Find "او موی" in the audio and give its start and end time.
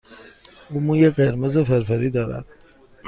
0.69-1.09